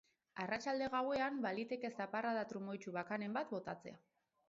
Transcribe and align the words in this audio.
Arratsalde-gauean 0.43 1.37
baliteke 1.45 1.93
zaparrada 2.01 2.49
trumoitsu 2.55 2.99
bakanen 3.01 3.41
bat 3.41 3.57
botatzea. 3.59 4.05